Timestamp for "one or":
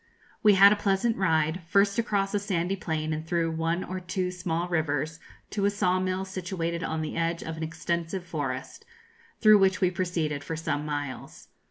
3.51-3.99